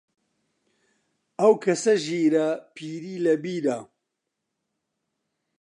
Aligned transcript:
ئەو 1.39 1.53
کەسە 1.63 1.93
ژیرە، 2.05 2.49
پیری 2.75 3.15
لە 3.25 3.33
بیرە 3.43 3.79